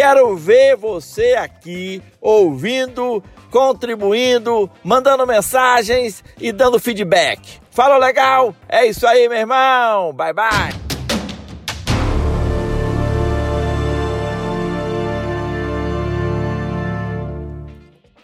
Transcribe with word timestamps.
Quero 0.00 0.36
ver 0.36 0.76
você 0.76 1.34
aqui 1.34 2.00
ouvindo, 2.20 3.20
contribuindo, 3.50 4.70
mandando 4.84 5.26
mensagens 5.26 6.22
e 6.40 6.52
dando 6.52 6.78
feedback. 6.78 7.58
Fala 7.68 7.98
legal? 7.98 8.54
É 8.68 8.86
isso 8.86 9.04
aí, 9.04 9.28
meu 9.28 9.38
irmão. 9.38 10.12
Bye 10.12 10.32
bye. 10.32 10.88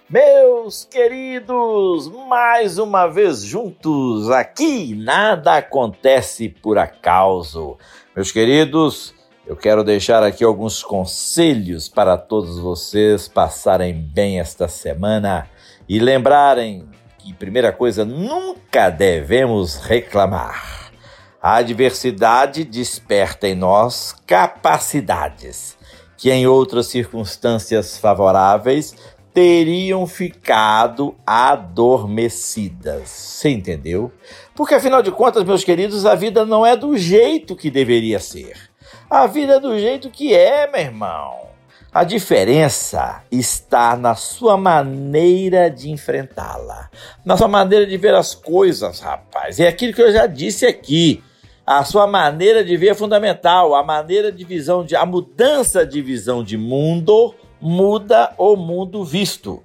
Meus 0.08 0.84
queridos, 0.84 2.08
mais 2.28 2.78
uma 2.78 3.08
vez 3.08 3.42
juntos 3.42 4.30
aqui, 4.30 4.94
nada 4.94 5.56
acontece 5.56 6.48
por 6.48 6.78
acaso. 6.78 7.76
Meus 8.14 8.30
queridos, 8.30 9.12
eu 9.46 9.54
quero 9.54 9.84
deixar 9.84 10.22
aqui 10.22 10.42
alguns 10.42 10.82
conselhos 10.82 11.86
para 11.86 12.16
todos 12.16 12.58
vocês 12.58 13.28
passarem 13.28 13.92
bem 13.92 14.40
esta 14.40 14.68
semana 14.68 15.46
e 15.86 15.98
lembrarem 15.98 16.88
que, 17.18 17.34
primeira 17.34 17.70
coisa, 17.70 18.06
nunca 18.06 18.88
devemos 18.88 19.76
reclamar. 19.76 20.90
A 21.42 21.56
adversidade 21.56 22.64
desperta 22.64 23.46
em 23.46 23.54
nós 23.54 24.16
capacidades 24.26 25.76
que, 26.16 26.30
em 26.30 26.46
outras 26.46 26.86
circunstâncias 26.86 27.98
favoráveis, 27.98 28.96
teriam 29.34 30.06
ficado 30.06 31.14
adormecidas. 31.26 33.10
Você 33.10 33.50
entendeu? 33.50 34.10
Porque 34.54 34.74
afinal 34.74 35.02
de 35.02 35.10
contas, 35.10 35.44
meus 35.44 35.62
queridos, 35.62 36.06
a 36.06 36.14
vida 36.14 36.46
não 36.46 36.64
é 36.64 36.74
do 36.74 36.96
jeito 36.96 37.54
que 37.54 37.70
deveria 37.70 38.18
ser. 38.20 38.73
A 39.14 39.28
vida 39.28 39.54
é 39.54 39.60
do 39.60 39.78
jeito 39.78 40.10
que 40.10 40.34
é, 40.34 40.66
meu 40.66 40.80
irmão. 40.80 41.46
A 41.92 42.02
diferença 42.02 43.22
está 43.30 43.94
na 43.94 44.16
sua 44.16 44.56
maneira 44.56 45.70
de 45.70 45.88
enfrentá-la, 45.88 46.90
na 47.24 47.36
sua 47.36 47.46
maneira 47.46 47.86
de 47.86 47.96
ver 47.96 48.12
as 48.12 48.34
coisas, 48.34 48.98
rapaz. 48.98 49.60
É 49.60 49.68
aquilo 49.68 49.92
que 49.92 50.02
eu 50.02 50.12
já 50.12 50.26
disse 50.26 50.66
aqui. 50.66 51.22
A 51.64 51.84
sua 51.84 52.08
maneira 52.08 52.64
de 52.64 52.76
ver 52.76 52.88
é 52.88 52.94
fundamental, 52.94 53.76
a 53.76 53.84
maneira 53.84 54.32
de 54.32 54.44
visão 54.44 54.84
de 54.84 54.96
a 54.96 55.06
mudança 55.06 55.86
de 55.86 56.02
visão 56.02 56.42
de 56.42 56.58
mundo 56.58 57.36
muda 57.60 58.34
o 58.36 58.56
mundo 58.56 59.04
visto. 59.04 59.62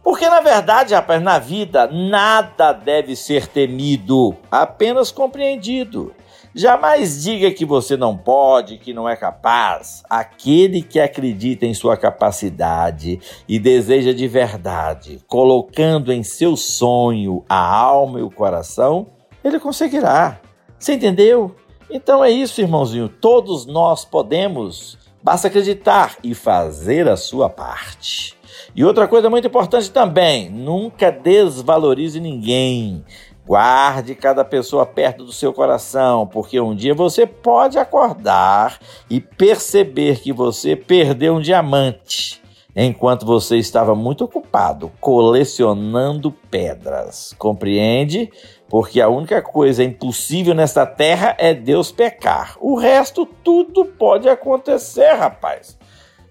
Porque 0.00 0.28
na 0.28 0.40
verdade, 0.40 0.94
rapaz, 0.94 1.20
na 1.20 1.40
vida 1.40 1.88
nada 1.88 2.72
deve 2.72 3.16
ser 3.16 3.48
temido, 3.48 4.36
apenas 4.48 5.10
compreendido. 5.10 6.14
Jamais 6.54 7.22
diga 7.22 7.50
que 7.50 7.64
você 7.64 7.96
não 7.96 8.14
pode, 8.14 8.76
que 8.76 8.92
não 8.92 9.08
é 9.08 9.16
capaz. 9.16 10.02
Aquele 10.08 10.82
que 10.82 11.00
acredita 11.00 11.64
em 11.64 11.72
sua 11.72 11.96
capacidade 11.96 13.18
e 13.48 13.58
deseja 13.58 14.12
de 14.12 14.28
verdade, 14.28 15.18
colocando 15.26 16.12
em 16.12 16.22
seu 16.22 16.54
sonho 16.54 17.42
a 17.48 17.56
alma 17.56 18.20
e 18.20 18.22
o 18.22 18.30
coração, 18.30 19.06
ele 19.42 19.58
conseguirá. 19.58 20.40
Você 20.78 20.92
entendeu? 20.92 21.56
Então 21.90 22.22
é 22.22 22.30
isso, 22.30 22.60
irmãozinho. 22.60 23.08
Todos 23.08 23.64
nós 23.64 24.04
podemos. 24.04 24.98
Basta 25.22 25.48
acreditar 25.48 26.16
e 26.22 26.34
fazer 26.34 27.08
a 27.08 27.16
sua 27.16 27.48
parte. 27.48 28.36
E 28.74 28.84
outra 28.84 29.08
coisa 29.08 29.30
muito 29.30 29.46
importante 29.46 29.90
também: 29.90 30.50
nunca 30.50 31.10
desvalorize 31.10 32.20
ninguém. 32.20 33.04
Guarde 33.44 34.14
cada 34.14 34.44
pessoa 34.44 34.86
perto 34.86 35.24
do 35.24 35.32
seu 35.32 35.52
coração, 35.52 36.26
porque 36.26 36.60
um 36.60 36.76
dia 36.76 36.94
você 36.94 37.26
pode 37.26 37.76
acordar 37.76 38.78
e 39.10 39.20
perceber 39.20 40.20
que 40.20 40.32
você 40.32 40.76
perdeu 40.76 41.34
um 41.34 41.40
diamante, 41.40 42.40
enquanto 42.74 43.26
você 43.26 43.56
estava 43.56 43.96
muito 43.96 44.24
ocupado 44.24 44.92
colecionando 45.00 46.30
pedras. 46.50 47.34
Compreende? 47.36 48.30
Porque 48.68 49.00
a 49.00 49.08
única 49.08 49.42
coisa 49.42 49.82
impossível 49.82 50.54
nesta 50.54 50.86
terra 50.86 51.36
é 51.36 51.52
Deus 51.52 51.90
pecar. 51.90 52.56
O 52.60 52.76
resto 52.76 53.26
tudo 53.26 53.84
pode 53.84 54.28
acontecer, 54.28 55.12
rapaz. 55.14 55.76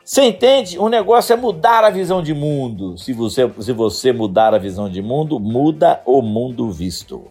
Você 0.04 0.24
entende? 0.24 0.80
O 0.80 0.90
negócio 0.90 1.34
é 1.34 1.36
mudar 1.36 1.84
a 1.84 1.90
visão 1.90 2.24
de 2.24 2.34
mundo. 2.34 2.98
Se 2.98 3.14
você, 3.14 3.50
se 3.60 3.72
você 3.72 4.12
mudar 4.12 4.54
a 4.54 4.58
visão 4.58 4.90
de 4.90 5.02
mundo, 5.02 5.40
muda 5.40 6.02
o 6.06 6.22
mundo 6.22 6.72
visto. 6.72 7.28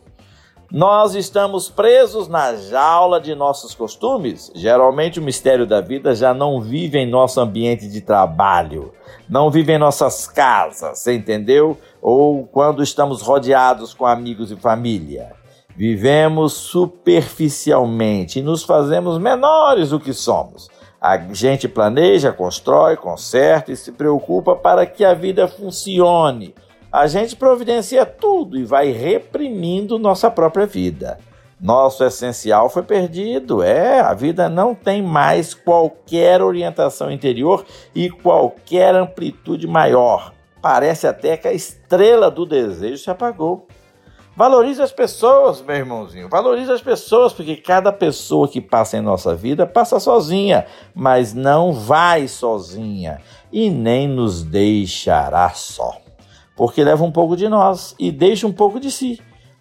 Nós 0.72 1.16
estamos 1.16 1.68
presos 1.68 2.28
na 2.28 2.54
jaula 2.54 3.20
de 3.20 3.34
nossos 3.34 3.74
costumes. 3.74 4.52
Geralmente 4.54 5.18
o 5.18 5.22
mistério 5.22 5.66
da 5.66 5.80
vida 5.80 6.14
já 6.14 6.32
não 6.32 6.60
vive 6.60 6.96
em 6.96 7.10
nosso 7.10 7.40
ambiente 7.40 7.88
de 7.88 8.00
trabalho, 8.00 8.94
não 9.28 9.50
vive 9.50 9.72
em 9.72 9.78
nossas 9.78 10.28
casas, 10.28 11.00
você 11.00 11.12
entendeu? 11.12 11.76
Ou 12.00 12.46
quando 12.46 12.84
estamos 12.84 13.20
rodeados 13.20 13.92
com 13.92 14.06
amigos 14.06 14.52
e 14.52 14.56
família. 14.56 15.32
Vivemos 15.76 16.52
superficialmente 16.52 18.38
e 18.38 18.42
nos 18.42 18.62
fazemos 18.62 19.18
menores 19.18 19.90
do 19.90 19.98
que 19.98 20.12
somos. 20.12 20.68
A 21.00 21.16
gente 21.16 21.66
planeja, 21.66 22.32
constrói, 22.32 22.96
conserta 22.96 23.72
e 23.72 23.76
se 23.76 23.90
preocupa 23.92 24.54
para 24.54 24.84
que 24.84 25.04
a 25.04 25.14
vida 25.14 25.48
funcione 25.48 26.54
a 26.92 27.06
gente 27.06 27.36
providencia 27.36 28.04
tudo 28.04 28.58
e 28.58 28.64
vai 28.64 28.90
reprimindo 28.90 29.98
nossa 29.98 30.28
própria 30.28 30.66
vida. 30.66 31.18
Nosso 31.60 32.02
essencial 32.02 32.68
foi 32.68 32.82
perdido. 32.82 33.62
É, 33.62 34.00
a 34.00 34.12
vida 34.12 34.48
não 34.48 34.74
tem 34.74 35.00
mais 35.02 35.54
qualquer 35.54 36.42
orientação 36.42 37.10
interior 37.10 37.64
e 37.94 38.10
qualquer 38.10 38.94
amplitude 38.94 39.68
maior. 39.68 40.32
Parece 40.60 41.06
até 41.06 41.36
que 41.36 41.46
a 41.46 41.52
estrela 41.52 42.30
do 42.30 42.44
desejo 42.44 42.98
se 42.98 43.10
apagou. 43.10 43.68
Valorize 44.40 44.80
as 44.80 44.90
pessoas, 44.90 45.60
meu 45.60 45.76
irmãozinho. 45.76 46.26
Valorize 46.26 46.72
as 46.72 46.80
pessoas, 46.80 47.30
porque 47.30 47.56
cada 47.56 47.92
pessoa 47.92 48.48
que 48.48 48.58
passa 48.58 48.96
em 48.96 49.02
nossa 49.02 49.34
vida 49.34 49.66
passa 49.66 50.00
sozinha, 50.00 50.64
mas 50.94 51.34
não 51.34 51.74
vai 51.74 52.26
sozinha 52.26 53.20
e 53.52 53.68
nem 53.68 54.08
nos 54.08 54.42
deixará 54.42 55.50
só 55.50 55.94
porque 56.56 56.82
leva 56.82 57.04
um 57.04 57.12
pouco 57.12 57.36
de 57.36 57.48
nós 57.48 57.94
e 57.98 58.10
deixa 58.10 58.46
um 58.46 58.52
pouco 58.52 58.80
de 58.80 58.90
si. 58.90 59.18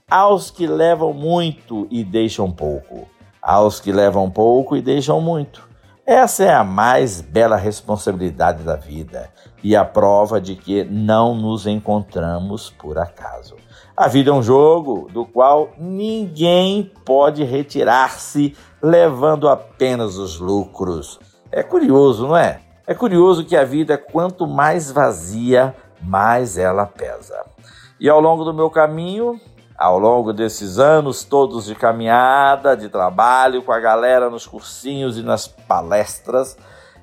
Aos 0.09 0.49
que 0.49 0.65
levam 0.65 1.13
muito 1.13 1.85
e 1.91 2.03
deixam 2.03 2.49
pouco, 2.49 3.07
aos 3.41 3.79
que 3.79 3.91
levam 3.91 4.31
pouco 4.31 4.77
e 4.77 4.81
deixam 4.81 5.21
muito. 5.21 5.68
Essa 6.11 6.43
é 6.43 6.51
a 6.51 6.63
mais 6.63 7.21
bela 7.21 7.55
responsabilidade 7.55 8.63
da 8.63 8.75
vida 8.75 9.29
e 9.63 9.75
a 9.75 9.85
prova 9.85 10.41
de 10.41 10.55
que 10.55 10.83
não 10.83 11.35
nos 11.35 11.67
encontramos 11.67 12.71
por 12.71 12.97
acaso. 12.97 13.55
A 13.95 14.07
vida 14.07 14.31
é 14.31 14.33
um 14.33 14.41
jogo 14.41 15.07
do 15.13 15.23
qual 15.23 15.69
ninguém 15.77 16.91
pode 17.05 17.43
retirar-se 17.43 18.57
levando 18.81 19.47
apenas 19.47 20.17
os 20.17 20.39
lucros. 20.39 21.19
É 21.51 21.61
curioso, 21.61 22.25
não 22.29 22.35
é? 22.35 22.61
É 22.87 22.95
curioso 22.95 23.45
que 23.45 23.55
a 23.55 23.63
vida, 23.63 23.95
quanto 23.95 24.47
mais 24.47 24.91
vazia, 24.91 25.75
mais 26.01 26.57
ela 26.57 26.87
pesa. 26.87 27.45
E 27.99 28.09
ao 28.09 28.19
longo 28.19 28.43
do 28.43 28.51
meu 28.51 28.71
caminho, 28.71 29.39
ao 29.79 29.97
longo 29.97 30.33
desses 30.33 30.77
anos 30.77 31.23
todos 31.23 31.65
de 31.65 31.73
caminhada, 31.73 32.75
de 32.75 32.89
trabalho 32.89 33.63
com 33.63 33.71
a 33.71 33.79
galera 33.79 34.29
nos 34.29 34.45
cursinhos 34.45 35.17
e 35.17 35.23
nas 35.23 35.47
palestras, 35.47 36.57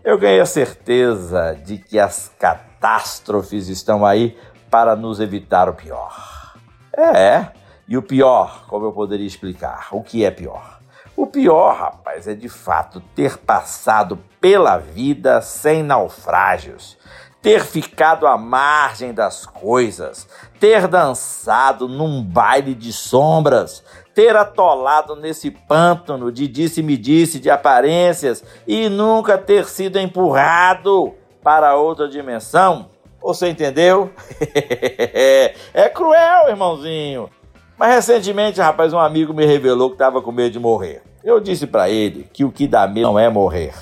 eu 0.05 0.19
ganhei 0.19 0.41
a 0.41 0.47
certeza 0.47 1.59
de 1.65 1.79
que 1.79 1.99
as 1.99 2.31
catástrofes 2.39 3.69
estão 3.69 4.05
aí 4.05 4.39
para 4.71 4.95
nos 4.95 5.21
evitar 5.21 5.71
o 5.71 5.75
pior. 5.75 6.55
É, 6.95 7.47
e 7.89 7.97
o 7.97 8.03
pior, 8.03 8.67
como 8.69 8.85
eu 8.85 8.93
poderia 8.93 9.27
explicar? 9.27 9.89
O 9.91 10.03
que 10.03 10.23
é 10.23 10.31
pior? 10.31 10.79
O 11.17 11.27
pior, 11.27 11.75
rapaz, 11.79 12.29
é 12.29 12.35
de 12.35 12.49
fato 12.51 13.01
ter 13.15 13.39
passado 13.39 14.19
pela 14.39 14.77
vida 14.77 15.41
sem 15.41 15.83
naufrágios, 15.83 16.99
ter 17.47 17.65
ficado 17.65 18.27
à 18.27 18.37
margem 18.37 19.15
das 19.15 19.47
coisas, 19.47 20.29
ter 20.59 20.89
dançado 20.89 21.87
num 21.87 22.21
baile 22.21 22.75
de 22.75 22.93
sombras, 22.93 23.85
ter 24.13 24.35
atolado 24.35 25.15
nesse 25.15 25.53
pântano 25.53 26.33
de 26.33 26.49
disse-me-disse 26.49 27.39
de 27.39 27.49
aparências 27.49 28.43
e 28.67 28.89
nunca 28.89 29.39
ter 29.39 29.67
sido 29.67 29.97
empurrado. 29.97 31.15
para 31.41 31.77
outra 31.77 32.09
dimensão. 32.09 32.91
Você 33.23 33.49
entendeu? 33.49 34.11
é 35.73 35.89
cruel, 35.89 36.49
irmãozinho. 36.49 37.31
Mas 37.79 37.95
recentemente, 37.95 38.61
rapaz, 38.61 38.93
um 38.93 38.99
amigo 38.99 39.33
me 39.33 39.47
revelou 39.47 39.91
que 39.91 39.95
estava 39.95 40.21
com 40.21 40.33
medo 40.33 40.51
de 40.51 40.59
morrer. 40.59 41.01
Eu 41.23 41.39
disse 41.39 41.65
para 41.65 41.89
ele 41.89 42.29
que 42.33 42.45
o 42.45 42.51
que 42.51 42.67
dá 42.67 42.89
medo 42.89 43.07
não 43.07 43.17
é 43.17 43.29
morrer, 43.29 43.73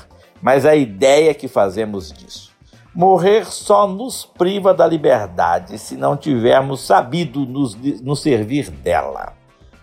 mas 0.42 0.66
a 0.66 0.76
ideia 0.76 1.32
que 1.32 1.48
fazemos 1.48 2.12
disso. 2.12 2.53
Morrer 2.94 3.44
só 3.46 3.88
nos 3.88 4.24
priva 4.24 4.72
da 4.72 4.86
liberdade 4.86 5.78
se 5.78 5.96
não 5.96 6.16
tivermos 6.16 6.80
sabido 6.80 7.40
nos, 7.40 7.74
nos 8.00 8.22
servir 8.22 8.70
dela. 8.70 9.32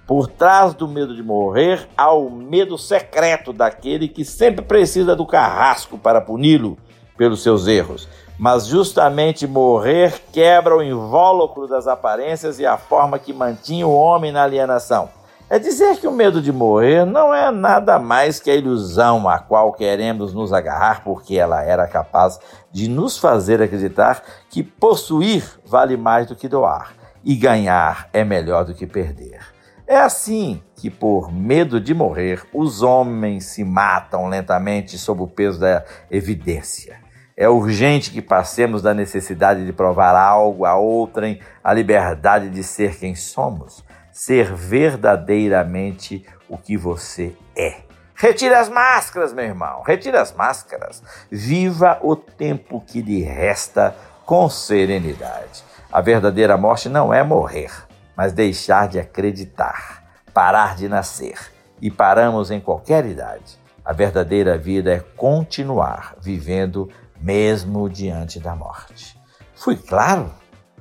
Por 0.07 0.27
trás 0.27 0.73
do 0.73 0.87
medo 0.87 1.13
de 1.13 1.21
morrer 1.21 1.89
há 1.97 2.13
o 2.13 2.29
medo 2.29 2.77
secreto 2.77 3.51
daquele 3.51 4.07
que 4.07 4.23
sempre 4.23 4.63
precisa 4.63 5.13
do 5.13 5.25
carrasco 5.25 5.97
para 5.97 6.21
puni-lo 6.21 6.77
pelos 7.17 7.43
seus 7.43 7.67
erros. 7.67 8.07
Mas 8.39 8.65
justamente 8.65 9.45
morrer 9.45 10.21
quebra 10.31 10.77
o 10.77 10.81
invólucro 10.81 11.67
das 11.67 11.87
aparências 11.87 12.59
e 12.59 12.65
a 12.65 12.77
forma 12.77 13.19
que 13.19 13.33
mantinha 13.33 13.85
o 13.85 13.93
homem 13.93 14.31
na 14.31 14.43
alienação. 14.43 15.09
É 15.51 15.59
dizer 15.59 15.97
que 15.97 16.07
o 16.07 16.13
medo 16.13 16.41
de 16.41 16.49
morrer 16.49 17.05
não 17.05 17.33
é 17.33 17.51
nada 17.51 17.99
mais 17.99 18.39
que 18.39 18.49
a 18.49 18.55
ilusão 18.55 19.27
a 19.27 19.37
qual 19.37 19.73
queremos 19.73 20.33
nos 20.33 20.53
agarrar, 20.53 21.03
porque 21.03 21.37
ela 21.37 21.61
era 21.61 21.85
capaz 21.89 22.39
de 22.71 22.87
nos 22.87 23.17
fazer 23.17 23.61
acreditar 23.61 24.23
que 24.49 24.63
possuir 24.63 25.43
vale 25.65 25.97
mais 25.97 26.25
do 26.25 26.37
que 26.37 26.47
doar 26.47 26.93
e 27.21 27.35
ganhar 27.35 28.07
é 28.13 28.23
melhor 28.23 28.63
do 28.63 28.73
que 28.73 28.87
perder. 28.87 29.41
É 29.85 29.97
assim 29.97 30.63
que, 30.77 30.89
por 30.89 31.29
medo 31.33 31.81
de 31.81 31.93
morrer, 31.93 32.43
os 32.53 32.81
homens 32.81 33.47
se 33.47 33.65
matam 33.65 34.29
lentamente 34.29 34.97
sob 34.97 35.21
o 35.21 35.27
peso 35.27 35.59
da 35.59 35.83
evidência. 36.09 36.95
É 37.35 37.49
urgente 37.49 38.09
que 38.09 38.21
passemos 38.21 38.81
da 38.81 38.93
necessidade 38.93 39.65
de 39.65 39.73
provar 39.73 40.15
algo 40.15 40.63
a 40.63 40.77
outrem 40.77 41.41
a 41.61 41.73
liberdade 41.73 42.49
de 42.49 42.63
ser 42.63 42.97
quem 42.97 43.15
somos 43.15 43.83
ser 44.11 44.53
verdadeiramente 44.53 46.25
o 46.49 46.57
que 46.57 46.77
você 46.77 47.35
é. 47.55 47.81
Retire 48.13 48.53
as 48.53 48.69
máscaras, 48.69 49.33
meu 49.33 49.45
irmão, 49.45 49.81
retire 49.81 50.17
as 50.17 50.31
máscaras. 50.31 51.01
Viva 51.31 51.99
o 52.03 52.15
tempo 52.15 52.79
que 52.85 53.01
lhe 53.01 53.23
resta 53.23 53.95
com 54.25 54.49
serenidade. 54.49 55.63
A 55.91 56.01
verdadeira 56.01 56.55
morte 56.55 56.87
não 56.87 57.13
é 57.13 57.23
morrer, 57.23 57.71
mas 58.15 58.31
deixar 58.31 58.87
de 58.87 58.99
acreditar, 58.99 60.21
parar 60.33 60.75
de 60.75 60.87
nascer. 60.87 61.51
E 61.81 61.89
paramos 61.89 62.51
em 62.51 62.59
qualquer 62.59 63.05
idade. 63.05 63.59
A 63.83 63.91
verdadeira 63.91 64.57
vida 64.57 64.93
é 64.93 64.99
continuar 64.99 66.15
vivendo 66.21 66.87
mesmo 67.19 67.89
diante 67.89 68.39
da 68.39 68.55
morte. 68.55 69.19
Fui 69.55 69.75
claro? 69.75 70.31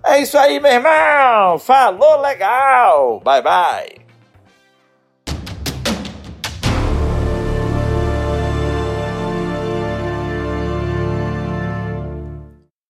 É 0.05 0.19
isso 0.19 0.39
aí, 0.39 0.59
meu 0.59 0.73
irmão. 0.73 1.59
Falou 1.59 2.21
legal. 2.21 3.21
Bye 3.21 3.43
bye. 3.43 4.10